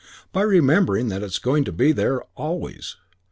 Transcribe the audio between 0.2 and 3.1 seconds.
By remembering that it's going to be there for always.